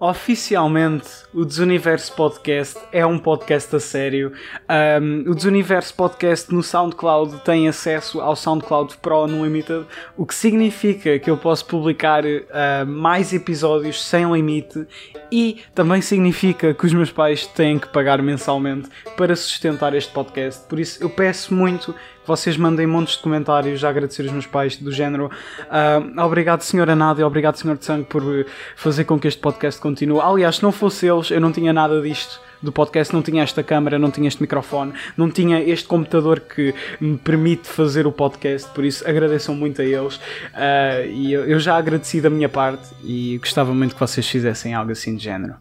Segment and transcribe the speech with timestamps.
[0.00, 4.32] oficialmente o Desuniverso Podcast é um podcast a sério.
[4.98, 9.84] Um, o Desuniverso Podcast no SoundCloud tem acesso ao SoundCloud Pro Unlimited,
[10.16, 14.86] o que significa que eu posso publicar uh, mais episódios sem limite
[15.30, 18.88] e também significa que os meus pais têm que pagar mensalmente
[19.18, 20.66] para sustentar este podcast.
[20.66, 21.94] Por isso eu peço muito
[22.30, 25.30] vocês mandem montes de comentários a agradecer os meus pais do género.
[25.62, 28.22] Uh, obrigado, senhora Nádia, obrigado, senhor Tsang, por
[28.76, 30.20] fazer com que este podcast continue.
[30.20, 33.62] Aliás, se não fosse eles, eu não tinha nada disto do podcast, não tinha esta
[33.62, 38.70] câmera, não tinha este microfone, não tinha este computador que me permite fazer o podcast,
[38.72, 40.16] por isso agradeçam muito a eles.
[40.16, 44.72] Uh, e eu, eu já agradeci da minha parte e gostava muito que vocês fizessem
[44.72, 45.54] algo assim de género.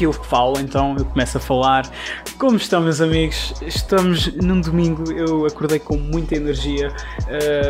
[0.00, 1.86] E aqui eu falo, então eu começo a falar.
[2.38, 3.52] Como estão, meus amigos?
[3.60, 6.90] Estamos num domingo, eu acordei com muita energia,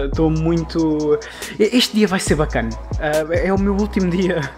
[0.05, 1.19] estou uh, muito.
[1.59, 2.71] Este dia vai ser bacana.
[2.95, 4.49] Uh, é o meu último dia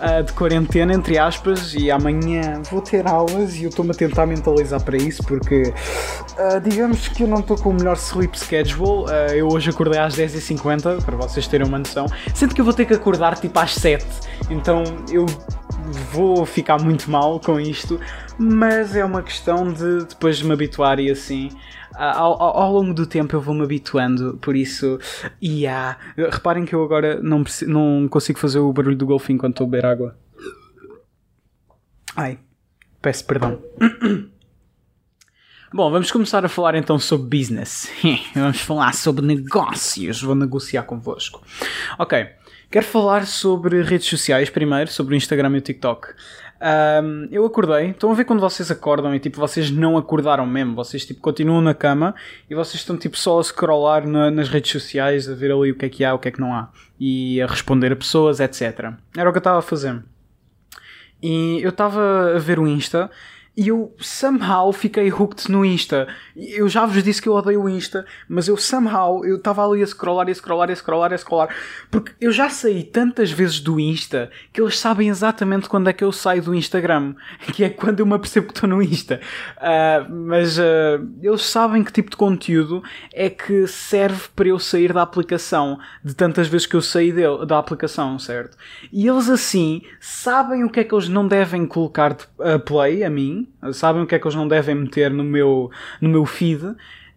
[0.00, 4.26] uh, de quarentena, entre aspas, e amanhã vou ter aulas e eu estou-me a tentar
[4.26, 5.72] mentalizar para isso, porque
[6.62, 9.04] digamos que eu não estou com o melhor sleep schedule.
[9.34, 12.86] eu hoje acordei às 10h50, para vocês terem uma noção, sendo que eu vou ter
[12.86, 14.04] que acordar tipo às 7
[14.48, 15.26] então eu
[16.12, 18.00] vou ficar muito mal com isto,
[18.38, 21.50] mas é uma questão de depois me habituar e assim.
[22.00, 24.98] Ao, ao, ao longo do tempo eu vou-me habituando, por isso,
[25.42, 25.98] yeah.
[26.16, 29.70] reparem que eu agora não, não consigo fazer o barulho do golfinho enquanto estou a
[29.70, 30.16] beber água.
[32.16, 32.38] Ai,
[33.02, 33.60] peço perdão.
[35.72, 37.88] Bom, vamos começar a falar então sobre business.
[38.34, 40.20] vamos falar sobre negócios.
[40.20, 41.42] Vou negociar convosco.
[41.98, 42.26] Ok.
[42.70, 46.14] Quero falar sobre redes sociais primeiro, sobre o Instagram e o TikTok.
[47.02, 50.76] Um, eu acordei, estão a ver quando vocês acordam e tipo vocês não acordaram mesmo,
[50.76, 52.14] vocês tipo continuam na cama
[52.48, 55.74] e vocês estão tipo só a scrollar na, nas redes sociais, a ver ali o
[55.74, 58.38] que é que há, o que é que não há e a responder a pessoas,
[58.38, 58.92] etc.
[59.16, 60.00] Era o que eu estava a fazer.
[61.20, 63.10] E eu estava a ver o Insta
[63.60, 66.08] e eu somehow fiquei hooked no Insta.
[66.34, 69.82] Eu já vos disse que eu odeio o Insta, mas eu somehow eu estava ali
[69.82, 71.54] a scrollar a scrollar a scrollar a scrollar,
[71.90, 76.02] porque eu já saí tantas vezes do Insta que eles sabem exatamente quando é que
[76.02, 77.14] eu saio do Instagram,
[77.52, 79.20] que é quando eu me apercebo que estou no Insta.
[79.58, 82.82] Uh, mas uh, eles sabem que tipo de conteúdo
[83.12, 87.12] é que serve para eu sair da aplicação, de tantas vezes que eu saí
[87.46, 88.56] da aplicação, certo?
[88.90, 93.04] E eles assim sabem o que é que eles não devem colocar de, uh, play
[93.04, 96.24] a mim sabem o que é que eles não devem meter no meu, no meu
[96.24, 96.74] feed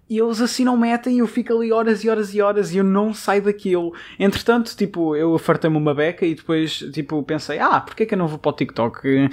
[0.10, 2.78] e eles assim não metem e eu fico ali horas e horas e horas e
[2.78, 3.94] eu não saio daquilo.
[4.20, 8.18] Entretanto, tipo, eu fartei-me uma beca e depois, tipo, pensei, ah, porque é que eu
[8.18, 9.30] não vou para o TikTok?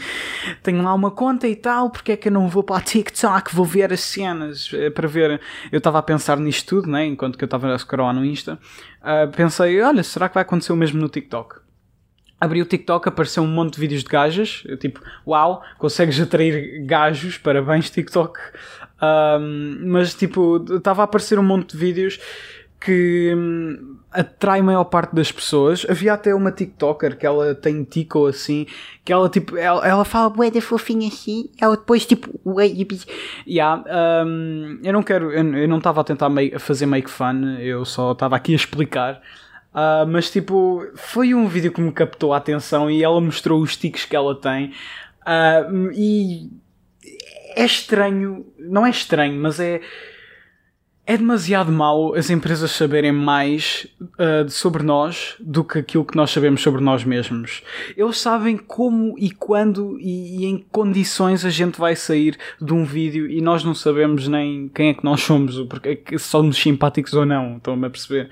[0.63, 3.55] Tenho lá uma conta e tal, porque é que eu não vou para o TikTok?
[3.55, 5.41] Vou ver as cenas eh, para ver.
[5.71, 8.59] Eu estava a pensar nisto tudo, né, enquanto que eu estava a scroll no Insta.
[9.03, 11.60] Uh, pensei, olha, será que vai acontecer o mesmo no TikTok?
[12.41, 14.63] Abri o TikTok, apareceu um monte de vídeos de gajas.
[14.67, 18.39] Eu, tipo, uau, consegues atrair gajos, parabéns TikTok.
[19.03, 22.19] Um, mas tipo, estava a aparecer um monte de vídeos
[22.81, 25.87] que hum, atrai a maior parte das pessoas.
[25.89, 28.67] Havia até uma TikToker que ela tem tico assim,
[29.05, 32.67] que ela tipo, ela, ela fala bué da fofinha assim, ela depois tipo, ué,
[33.47, 33.85] yeah,
[34.25, 37.85] um, eu não quero, eu, eu não estava a tentar make, fazer make fun, eu
[37.85, 39.21] só estava aqui a explicar.
[39.73, 43.77] Uh, mas tipo, foi um vídeo que me captou a atenção e ela mostrou os
[43.77, 44.73] tiques que ela tem.
[45.23, 46.51] Uh, e
[47.55, 49.81] é estranho, não é estranho, mas é.
[51.07, 56.31] É demasiado mau as empresas saberem mais uh, sobre nós do que aquilo que nós
[56.31, 57.65] sabemos sobre nós mesmos.
[57.97, 62.85] Eles sabem como e quando e, e em condições a gente vai sair de um
[62.85, 67.13] vídeo e nós não sabemos nem quem é que nós somos, porque é somos simpáticos
[67.15, 67.57] ou não.
[67.57, 68.31] Estão-me a perceber?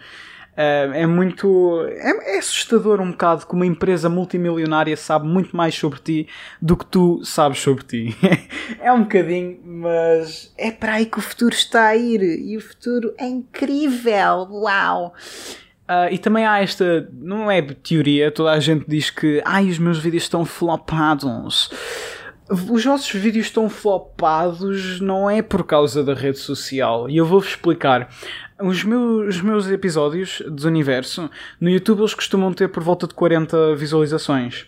[0.58, 1.86] Uh, é muito.
[1.88, 6.28] É, é, assustador um bocado que uma empresa multimilionária sabe muito mais sobre ti
[6.60, 8.16] do que tu sabes sobre ti.
[8.82, 12.20] é um bocadinho, mas é para aí que o futuro está a ir.
[12.22, 14.48] E o futuro é incrível!
[14.50, 15.14] Uau!
[15.88, 19.78] Uh, e também há esta, não é teoria, toda a gente diz que ai, os
[19.78, 21.70] meus vídeos estão flopados.
[22.50, 27.08] Os vossos vídeos estão flopados não é por causa da rede social.
[27.08, 28.08] E eu vou-vos explicar.
[28.60, 33.14] Os meus, os meus episódios do universo no YouTube eles costumam ter por volta de
[33.14, 34.66] 40 visualizações.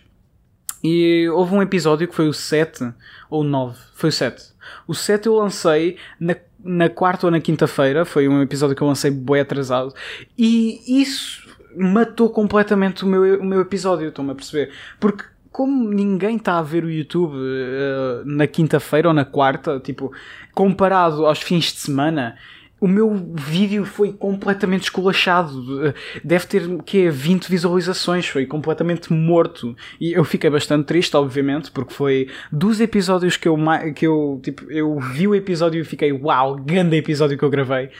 [0.83, 2.93] E houve um episódio que foi o 7
[3.29, 4.53] ou 9, foi o 7.
[4.87, 8.87] O 7 eu lancei na, na quarta ou na quinta-feira, foi um episódio que eu
[8.87, 9.93] lancei bem atrasado,
[10.37, 14.71] e isso matou completamente o meu, o meu episódio, estão-me a perceber?
[14.99, 20.11] Porque como ninguém está a ver o YouTube uh, na quinta-feira ou na quarta, tipo,
[20.53, 22.37] comparado aos fins de semana,
[22.81, 25.93] o meu vídeo foi completamente esculachado.
[26.23, 29.75] Deve ter que 20 visualizações, foi completamente morto.
[29.99, 33.55] E eu fiquei bastante triste, obviamente, porque foi dos episódios que eu
[33.95, 37.91] que eu tipo, eu vi o episódio e fiquei, uau, grande episódio que eu gravei.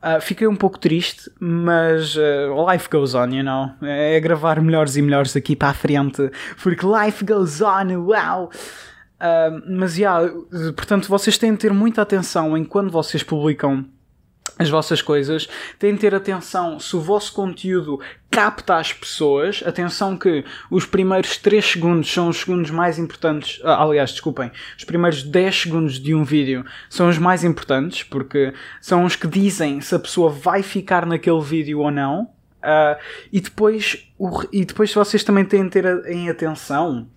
[0.00, 3.70] Uh, fiquei um pouco triste, mas uh, life goes on, you know.
[3.82, 6.30] É gravar melhores e melhores daqui para a frente,
[6.62, 8.50] porque life goes on, uau!
[9.20, 10.30] Uh, mas, yeah,
[10.76, 13.86] portanto, vocês têm de ter muita atenção em quando vocês publicam
[14.58, 15.48] as vossas coisas,
[15.78, 18.00] têm de ter atenção se o vosso conteúdo
[18.30, 19.62] capta as pessoas.
[19.66, 23.60] Atenção que os primeiros 3 segundos são os segundos mais importantes.
[23.64, 28.52] Ah, aliás, desculpem, os primeiros 10 segundos de um vídeo são os mais importantes porque
[28.80, 32.30] são os que dizem se a pessoa vai ficar naquele vídeo ou não.
[32.58, 32.98] Uh,
[33.32, 37.08] e, depois, o, e depois vocês também têm de ter em atenção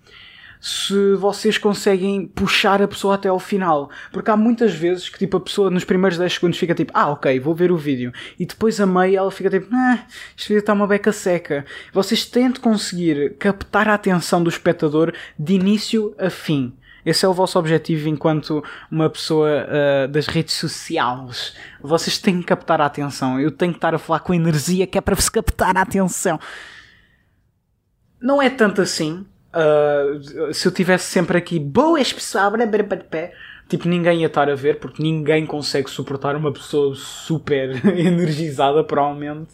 [0.62, 3.90] se vocês conseguem puxar a pessoa até ao final.
[4.12, 7.10] Porque há muitas vezes que tipo, a pessoa nos primeiros 10 segundos fica tipo, ah,
[7.10, 8.12] ok, vou ver o vídeo.
[8.38, 10.06] E depois a meia ela fica tipo, ah,
[10.36, 11.64] este vídeo está uma beca seca.
[11.92, 16.72] Vocês têm de conseguir captar a atenção do espectador de início a fim.
[17.04, 21.56] Esse é o vosso objetivo enquanto uma pessoa uh, das redes sociais.
[21.80, 23.40] Vocês têm que captar a atenção.
[23.40, 26.38] Eu tenho que estar a falar com energia que é para vos captar a atenção.
[28.20, 32.52] Não é tanto assim, Uh, se eu tivesse sempre aqui boas pessoal,
[33.68, 39.52] tipo, ninguém ia estar a ver, porque ninguém consegue suportar uma pessoa super energizada, provavelmente.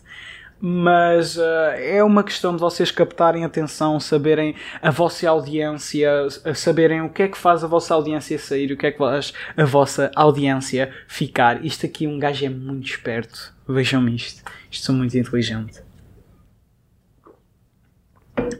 [0.60, 6.10] Mas uh, é uma questão de vocês captarem atenção, saberem a vossa audiência,
[6.54, 9.32] saberem o que é que faz a vossa audiência sair, o que é que faz
[9.56, 11.64] a vossa audiência ficar.
[11.64, 13.54] Isto aqui, um gajo é muito esperto.
[13.68, 14.42] Vejam-me isto.
[14.68, 15.87] Isto sou muito inteligente.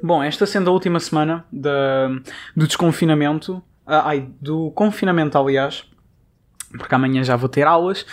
[0.02, 1.68] Bom, esta sendo a última semana de,
[2.56, 5.84] do desconfinamento, ah, ai, do confinamento, aliás,
[6.76, 8.06] porque amanhã já vou ter aulas,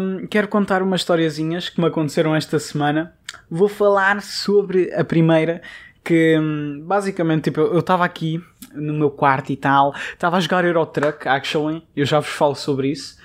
[0.00, 3.14] um, quero contar umas historiazinhas que me aconteceram esta semana.
[3.50, 5.62] Vou falar sobre a primeira,
[6.04, 8.42] que hum, basicamente, tipo, eu estava aqui
[8.72, 12.54] no meu quarto e tal, estava a jogar Euro Truck, actually, eu já vos falo
[12.54, 13.18] sobre isso.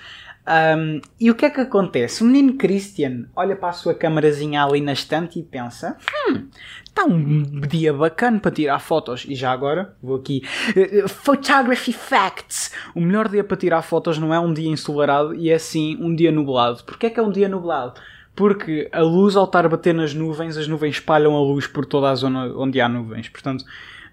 [0.46, 2.22] Um, e o que é que acontece?
[2.22, 5.96] O menino Christian olha para a sua câmarazinha ali na estante e pensa:
[6.28, 6.46] Hum,
[6.86, 9.26] está um dia bacana para tirar fotos.
[9.28, 10.42] E já agora, vou aqui.
[10.76, 12.72] Uh, photography Facts!
[12.94, 16.14] O melhor dia para tirar fotos não é um dia ensolarado e é sim um
[16.14, 16.84] dia nublado.
[16.84, 17.94] Porquê é que é um dia nublado?
[18.36, 21.84] Porque a luz, ao estar a bater nas nuvens, as nuvens espalham a luz por
[21.84, 23.28] toda a zona onde há nuvens.
[23.28, 23.64] Portanto,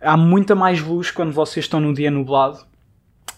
[0.01, 2.73] há muita mais luz quando vocês estão num dia nublado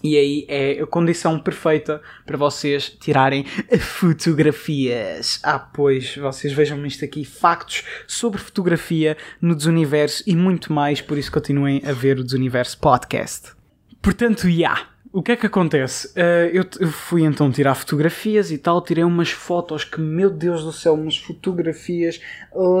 [0.06, 3.44] e aí é a condição perfeita para vocês tirarem
[3.80, 5.40] fotografias.
[5.42, 11.00] Ah, pois, vocês vejam isto aqui: factos sobre fotografia no Desuniverso e muito mais.
[11.00, 13.52] Por isso, continuem a ver o Desuniverso Podcast.
[14.00, 14.48] Portanto, já.
[14.48, 16.08] Yeah o que é que acontece?
[16.08, 20.62] Uh, eu, eu, fui então tirar fotografias e tal, tirei umas fotos que, meu Deus
[20.62, 22.20] do céu, umas fotografias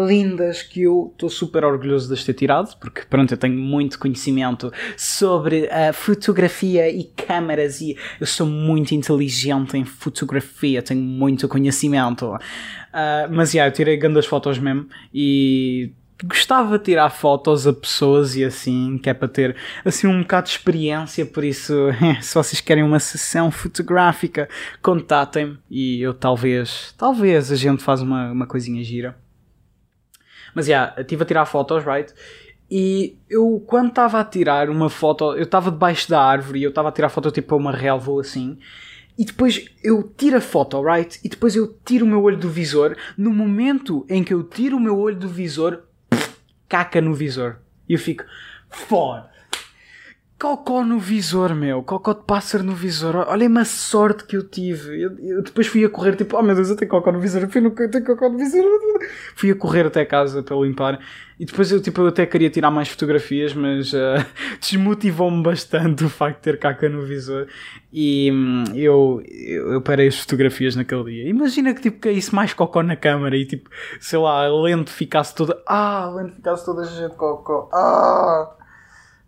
[0.06, 4.70] lindas que eu estou super orgulhoso de ter tirado, porque pronto, eu tenho muito conhecimento
[4.98, 12.26] sobre uh, fotografia e câmaras e eu sou muito inteligente em fotografia, tenho muito conhecimento.
[12.26, 15.90] Uh, mas já, yeah, eu tirei grandes fotos mesmo e
[16.24, 20.46] gostava de tirar fotos a pessoas e assim, que é para ter assim um bocado
[20.46, 21.74] de experiência, por isso,
[22.22, 24.48] se vocês querem uma sessão fotográfica,
[24.82, 29.16] contatem-me e eu talvez, talvez a gente faz uma, uma coisinha gira.
[30.54, 32.14] Mas já, yeah, estive a tirar fotos, right?
[32.70, 36.70] E eu, quando estava a tirar uma foto, eu estava debaixo da árvore e eu
[36.70, 38.58] estava a tirar foto tipo a uma relva assim.
[39.18, 41.20] E depois eu tiro a foto, right?
[41.22, 42.96] E depois eu tiro o meu olho do visor.
[43.16, 45.84] No momento em que eu tiro o meu olho do visor,
[46.68, 47.58] caca no visor.
[47.88, 48.24] E eu fico,
[48.68, 49.30] fora.
[50.38, 51.82] Cocó no visor, meu.
[51.82, 53.16] Cocó de pássaro no visor.
[53.16, 55.00] Olha-me a sorte que eu tive.
[55.00, 57.48] Eu, eu, depois fui a correr, tipo, oh meu Deus, eu tenho cocó no visor.
[57.54, 58.62] Eu não tenho cocó no visor.
[59.34, 61.00] Fui a correr até casa para limpar.
[61.40, 64.24] E depois eu, tipo, eu até queria tirar mais fotografias, mas uh,
[64.60, 67.46] desmotivou-me bastante o facto de ter caca no visor.
[67.90, 71.30] E hum, eu, eu, eu, parei as fotografias naquele dia.
[71.30, 75.34] Imagina que, tipo, caísse mais cocó na câmara e, tipo, sei lá, a lente ficasse
[75.34, 75.62] toda.
[75.66, 77.70] Ah, a lente ficasse toda cheia de cocó.
[77.72, 78.56] Ah!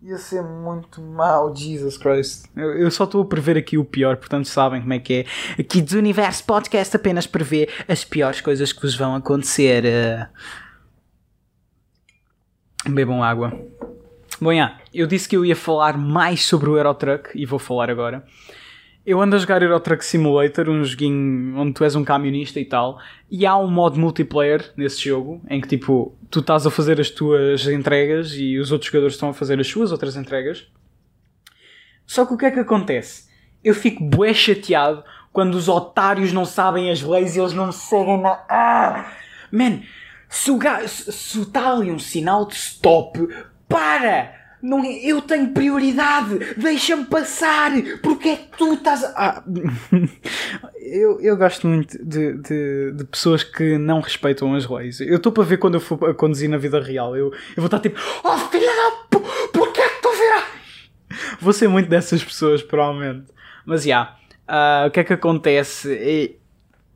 [0.01, 2.45] Ia ser muito mal, Jesus Christ.
[2.57, 5.27] Eu, eu só estou a prever aqui o pior, portanto sabem como é que é.
[5.61, 9.85] Aqui do Universo Podcast apenas prevê as piores coisas que vos vão acontecer.
[9.85, 10.29] Uh...
[12.91, 13.53] Bebam água.
[14.41, 17.91] Bom, yeah, eu disse que eu ia falar mais sobre o Eurotruck e vou falar
[17.91, 18.25] agora.
[19.09, 22.65] Eu ando a jogar Euro Truck Simulator, um joguinho onde tu és um camionista e
[22.67, 23.01] tal,
[23.31, 27.09] e há um modo multiplayer nesse jogo, em que tipo, tu estás a fazer as
[27.09, 30.71] tuas entregas e os outros jogadores estão a fazer as suas outras entregas.
[32.05, 33.31] Só que o que é que acontece?
[33.65, 38.21] Eu fico bué chateado quando os otários não sabem as leis e eles não seguem
[38.21, 38.45] na.
[38.47, 39.11] Ah!
[39.51, 39.81] Man,
[40.29, 43.27] se o se está ali um sinal de stop,
[43.67, 44.38] para!
[44.61, 46.55] Não, é, eu tenho prioridade!
[46.57, 47.71] Deixa-me passar!
[48.03, 49.05] Porque é que tu estás.
[49.17, 49.43] Ah.
[50.81, 55.01] eu, eu gosto muito de, de, de, pessoas que não respeitam as leis.
[55.01, 57.17] Eu estou para ver quando eu for a conduzir na vida real.
[57.17, 59.19] Eu, eu vou estar tipo, oh filha da.
[59.53, 60.45] Porquê é que tu viras?
[61.41, 63.27] Vou ser muito dessas pessoas, provavelmente.
[63.65, 63.89] Mas já.
[63.89, 64.19] Yeah,
[64.85, 65.93] uh, o que é que acontece?
[65.93, 66.31] É,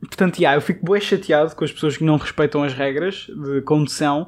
[0.05, 3.61] portanto, yeah, eu fico bem chateado com as pessoas que não respeitam as regras de
[3.61, 4.27] condução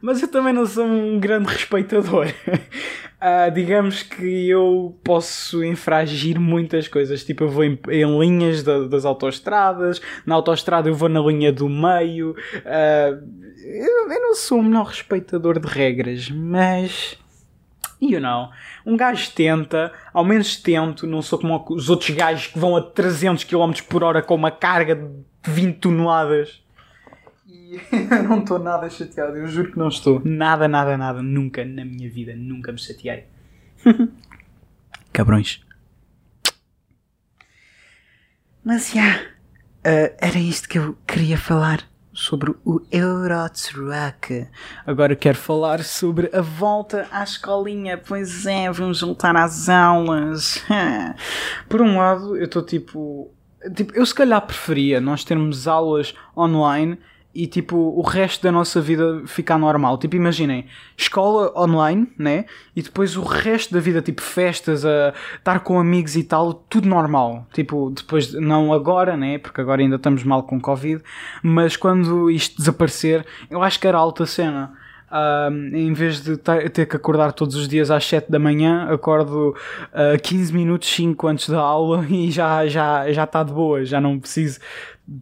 [0.00, 2.26] mas eu também não sou um grande respeitador.
[2.26, 7.24] uh, digamos que eu posso infragir muitas coisas.
[7.24, 11.52] Tipo, eu vou em, em linhas da, das autoestradas, na autoestrada eu vou na linha
[11.52, 12.30] do meio.
[12.30, 17.18] Uh, eu, eu não sou o melhor respeitador de regras, mas.
[17.98, 18.50] You know,
[18.84, 22.82] um gajo tenta, ao menos tento, não sou como os outros gajos que vão a
[22.82, 25.08] 300 km por hora com uma carga de
[25.50, 26.62] 20 toneladas.
[27.66, 27.80] E
[28.14, 30.22] eu não estou nada chateado, eu juro que não estou.
[30.24, 31.20] Nada, nada, nada.
[31.20, 33.24] Nunca na minha vida, nunca me chateei.
[35.12, 35.60] Cabrões.
[38.64, 41.82] Mas já, yeah, uh, era isto que eu queria falar
[42.12, 44.46] sobre o Eurotruck.
[44.86, 47.98] Agora quero falar sobre a volta à escolinha.
[47.98, 50.64] Pois é, vamos voltar às aulas.
[51.68, 53.34] Por um lado, eu estou tipo,
[53.74, 53.92] tipo.
[53.92, 56.96] Eu se calhar preferia nós termos aulas online
[57.36, 59.98] e tipo o resto da nossa vida ficar normal.
[59.98, 60.64] Tipo, imaginem,
[60.96, 62.46] escola online, né?
[62.74, 66.88] E depois o resto da vida, tipo festas, a estar com amigos e tal, tudo
[66.88, 67.46] normal.
[67.52, 69.36] Tipo, depois, não agora, né?
[69.36, 71.02] Porque agora ainda estamos mal com Covid,
[71.42, 74.72] mas quando isto desaparecer, eu acho que era alta cena.
[75.06, 79.54] Uh, em vez de ter que acordar todos os dias às 7 da manhã, acordo
[79.92, 84.00] uh, 15 minutos, 5 antes da aula e já já já está de boa, já
[84.00, 84.58] não preciso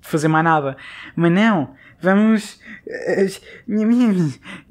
[0.01, 0.77] fazer mais nada.
[1.15, 2.59] Mas não, Vamos.
[2.87, 3.27] Eh,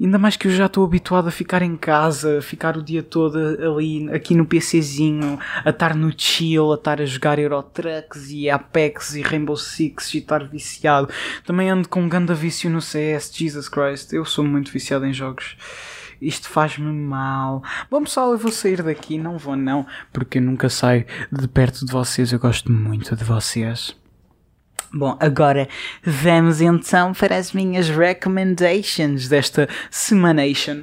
[0.00, 3.02] ainda mais que eu já estou habituado a ficar em casa, a ficar o dia
[3.02, 8.48] todo ali, aqui no PCzinho, a estar no chill, a estar a jogar Eurotrucks e
[8.48, 11.08] Apex e Rainbow Six e estar viciado.
[11.44, 14.12] Também ando com um ganda vício no CS, Jesus Christ.
[14.12, 15.56] Eu sou muito viciado em jogos.
[16.20, 17.62] Isto faz-me mal.
[17.90, 19.18] Bom pessoal, eu vou sair daqui.
[19.18, 22.32] Não vou, não, porque eu nunca saio de perto de vocês.
[22.32, 23.94] Eu gosto muito de vocês.
[24.92, 25.68] Bom, agora
[26.02, 30.82] vamos então para as minhas recommendations desta Semanation.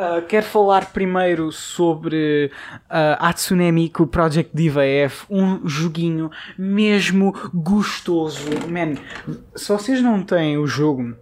[0.00, 2.50] Uh, quero falar primeiro sobre
[2.88, 8.48] uh, Hatsune Miku Project Diva F, um joguinho mesmo gostoso.
[8.66, 8.94] Man,
[9.54, 11.14] se vocês não têm o jogo,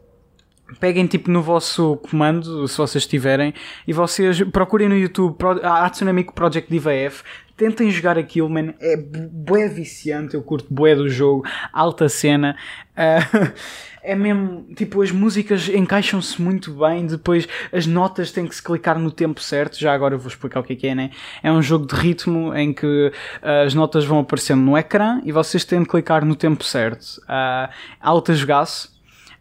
[0.79, 3.53] peguem tipo no vosso comando, se vocês tiverem,
[3.85, 7.25] e vocês procurem no YouTube Pro, Hatsune Miku Project Diva F,
[7.59, 8.73] tentem jogar aquilo, man.
[8.81, 12.57] É bué viciante, eu curto bué do jogo, alta cena.
[12.95, 13.53] Uh,
[14.01, 18.99] é mesmo, tipo, as músicas encaixam-se muito bem, depois as notas têm que se clicar
[18.99, 21.11] no tempo certo, já agora vou explicar o que é que é, né?
[21.43, 25.33] É um jogo de ritmo em que uh, as notas vão aparecendo no ecrã e
[25.33, 27.19] vocês têm de clicar no tempo certo.
[27.25, 27.69] Uh,
[28.01, 28.97] alta jogaço.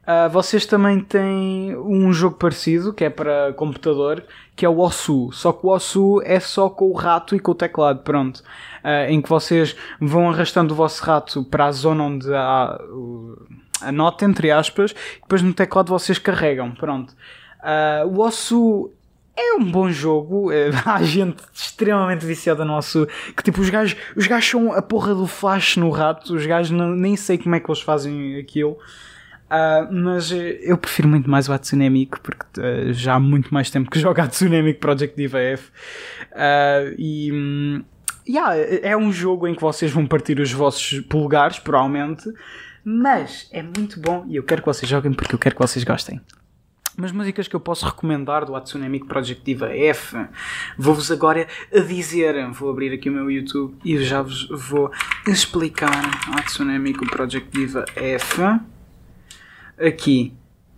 [0.08, 4.24] Uh, vocês também têm um jogo parecido, que é para computador,
[4.56, 5.30] que é o Osu.
[5.34, 8.38] Só que o Osu é só com o rato e com o teclado, pronto.
[8.84, 12.80] Uh, em que vocês vão arrastando o vosso rato para a zona onde há
[13.82, 17.14] a nota, entre aspas, e depois no teclado vocês carregam, pronto.
[17.60, 18.90] Uh, o Osu
[19.36, 20.54] é um bom jogo.
[20.54, 23.08] É, há gente extremamente viciada no Osu.
[23.36, 26.34] Que tipo, os gajos, os gajos são a porra do flash no rato.
[26.34, 28.78] Os gajos não, nem sei como é que eles fazem aquilo.
[29.48, 33.72] Uh, mas eu prefiro muito mais o Hatsune Miku porque uh, já há muito mais
[33.72, 35.70] tempo que jogo Hatsune Miku Project Diva F.
[36.34, 37.84] Uh, e um,
[38.27, 42.30] yeah, é um jogo em que vocês vão partir os vossos polegares provavelmente
[42.89, 45.84] mas é muito bom e eu quero que vocês joguem porque eu quero que vocês
[45.84, 46.22] gostem.
[46.96, 50.16] Mas músicas que eu posso recomendar do Hatsune Miku Project Diva F
[50.77, 54.89] vou-vos agora a dizer vou abrir aqui o meu YouTube e já vos vou
[55.27, 55.92] explicar
[56.38, 58.42] Hatsune Miku Project Diva F
[59.79, 60.34] aqui.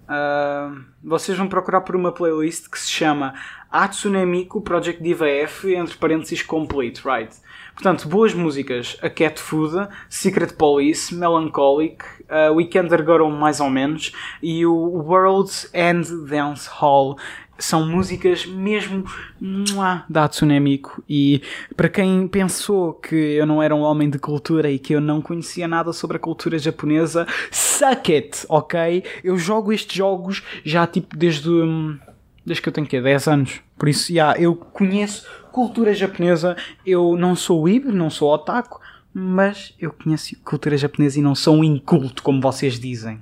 [0.10, 3.36] Uh, vocês vão procurar por uma playlist que se chama
[3.72, 7.36] Hatsune Miku Project Diva F, entre parênteses, complete, right?
[7.82, 8.98] Portanto, boas músicas.
[9.02, 14.12] A Cat Food, Secret Police, Melancholic, uh, Weekender Girl mais ou menos,
[14.44, 17.18] e o World's End Dance Hall.
[17.58, 19.06] São músicas mesmo
[19.40, 20.82] mua, da Hatsune.
[21.08, 21.42] E
[21.78, 25.22] para quem pensou que eu não era um homem de cultura e que eu não
[25.22, 29.06] conhecia nada sobre a cultura japonesa, suck it, ok?
[29.24, 31.50] Eu jogo estes jogos já tipo desde...
[31.50, 31.98] Hum,
[32.46, 33.62] desde que eu tenho que 10 anos.
[33.78, 35.26] Por isso, yeah, eu conheço
[35.60, 36.56] cultura japonesa.
[36.86, 38.80] Eu não sou weeb, não sou otaku,
[39.14, 43.22] mas eu conheço cultura japonesa e não sou um inculto, como vocês dizem.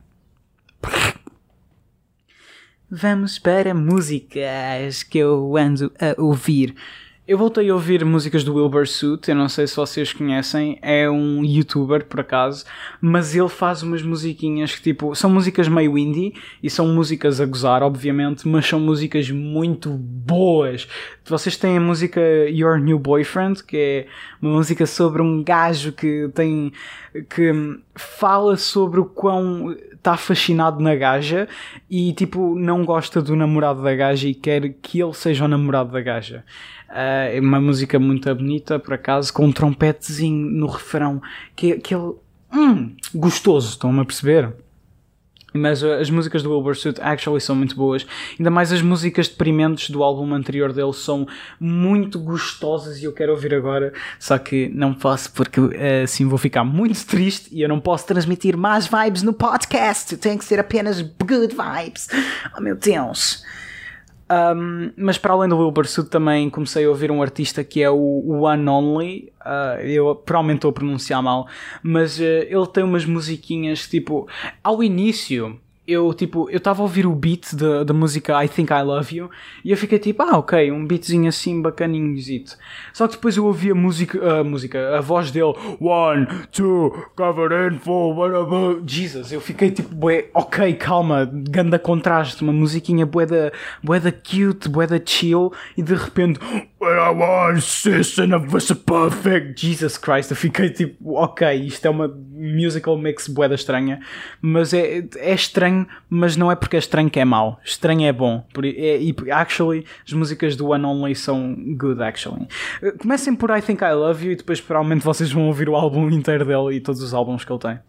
[2.89, 6.75] Vamos para músicas que eu ando a ouvir.
[7.27, 11.09] Eu voltei a ouvir músicas do Wilbur Suit, eu não sei se vocês conhecem, é
[11.09, 12.63] um youtuber por acaso,
[13.01, 17.45] mas ele faz umas musiquinhas que tipo, são músicas meio indie e são músicas a
[17.45, 20.87] gozar, obviamente, mas são músicas muito boas.
[21.25, 24.07] Vocês têm a música Your New Boyfriend, que é
[24.41, 26.71] uma música sobre um gajo que tem
[27.29, 27.51] que
[27.95, 31.49] fala sobre o quão está fascinado na gaja
[31.89, 35.91] e tipo não gosta do namorado da gaja e quer que ele seja o namorado
[35.91, 36.45] da gaja.
[36.89, 41.21] Uh, é uma música muito bonita, por acaso, com um trompetezinho no refrão,
[41.55, 42.13] que, que ele.
[42.53, 44.53] Hum, gostoso, estão-me a perceber?
[45.53, 48.05] Mas uh, as músicas do Wilbur Suit actually são muito boas.
[48.37, 51.27] Ainda mais as músicas deprimentes do álbum anterior dele são
[51.59, 53.93] muito gostosas e eu quero ouvir agora.
[54.19, 55.71] Só que não posso porque uh,
[56.03, 60.15] assim vou ficar muito triste e eu não posso transmitir mais vibes no podcast.
[60.17, 62.07] Tem que ser apenas good vibes.
[62.57, 63.43] Oh meu Deus.
[64.29, 67.89] Um, mas para além do Wilbur Sud também comecei a ouvir um artista que é
[67.89, 69.33] o One Only.
[69.41, 71.47] Uh, eu provavelmente estou a pronunciar mal,
[71.81, 74.27] mas uh, ele tem umas musiquinhas tipo
[74.63, 78.73] ao início eu tipo, eu estava a ouvir o beat da, da música I Think
[78.73, 79.31] I Love You
[79.63, 82.57] e eu fiquei tipo, ah, ok, um beatzinho assim bacaninhozito.
[82.91, 87.71] Só que depois eu ouvi a música, a música, a voz dele, one, two, cover
[87.71, 88.81] in full, whatever.
[88.85, 93.51] Jesus, eu fiquei tipo, bué, ok, calma, ganda contraste, uma musiquinha bué da,
[93.81, 96.37] bué da cute, bué da chill e de repente,
[96.81, 101.89] when I want sis and was perfect, Jesus Christ, eu fiquei tipo, ok, isto é
[101.89, 104.01] uma musical mix bué da estranha,
[104.41, 107.59] mas é, é estranho estranho, mas não é porque é estranho que é mau.
[107.63, 108.43] Estranho é bom.
[108.63, 112.47] É, e, actually, as músicas do One Only são good, actually.
[112.81, 115.75] Eh, comecem por I Think I Love You e depois provavelmente vocês vão ouvir o
[115.75, 117.79] álbum inteiro dele e todos os álbuns que ele tem.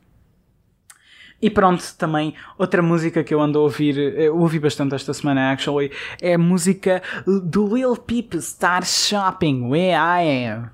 [1.41, 5.15] E pronto, também outra música que eu ando a ouvir, eh, eu ouvi bastante esta
[5.15, 7.01] semana actually, é a música
[7.45, 10.71] do Lil Peep Star Shopping, Where I Am.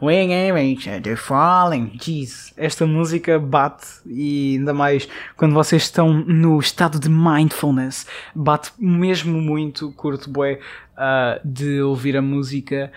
[0.00, 1.92] When I'm falling.
[2.00, 8.72] Jeez, esta música bate e ainda mais quando vocês estão no estado de mindfulness, bate
[8.76, 10.58] mesmo muito, curto bué,
[10.94, 12.90] uh, de ouvir a música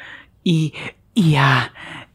[0.43, 0.73] e,
[1.15, 1.69] yeah,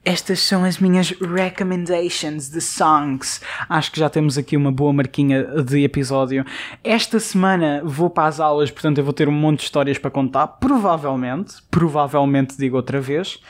[0.07, 3.41] estas são as minhas recommendations de songs.
[3.69, 6.47] Acho que já temos aqui uma boa marquinha de episódio.
[6.85, 10.09] Esta semana vou para as aulas, portanto eu vou ter um monte de histórias para
[10.09, 10.47] contar.
[10.47, 13.41] Provavelmente, provavelmente digo outra vez.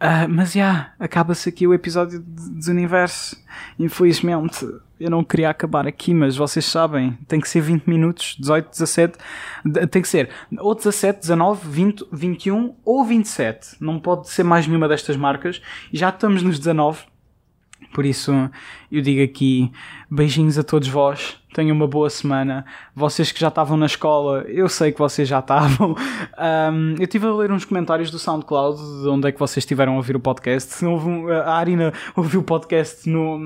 [0.00, 3.36] Uh, mas já, yeah, acaba-se aqui o episódio de Universo.
[3.78, 4.66] Infelizmente,
[4.98, 9.18] eu não queria acabar aqui, mas vocês sabem, tem que ser 20 minutos, 18, 17,
[9.90, 13.76] tem que ser ou 17, 19, 20, 21 ou 27.
[13.78, 15.60] Não pode ser mais nenhuma destas marcas.
[15.92, 17.04] Já estamos nos 19.
[17.92, 18.32] Por isso,
[18.90, 19.70] eu digo aqui
[20.08, 21.36] beijinhos a todos vós.
[21.52, 22.64] Tenham uma boa semana.
[22.94, 25.96] Vocês que já estavam na escola, eu sei que vocês já estavam.
[26.40, 29.92] Um, eu estive a ler uns comentários do SoundCloud de onde é que vocês estiveram
[29.92, 30.82] a ouvir o podcast.
[31.44, 33.38] A Arina ouviu o podcast no,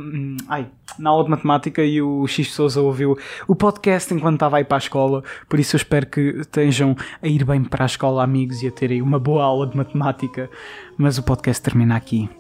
[0.49, 3.19] ai, na aula de matemática e o X Souza ouviu
[3.49, 5.25] o podcast enquanto estava a ir para a escola.
[5.49, 8.71] Por isso eu espero que estejam a ir bem para a escola, amigos, e a
[8.71, 10.49] terem uma boa aula de matemática.
[10.97, 12.31] Mas o podcast termina aqui.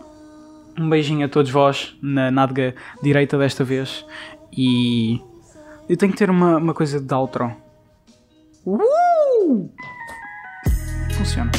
[0.79, 4.05] Um beijinho a todos vós, na nádega direita desta vez.
[4.53, 5.21] E
[5.89, 7.55] eu tenho que ter uma, uma coisa de outro.
[8.67, 9.71] Uh!
[11.13, 11.51] Funciona.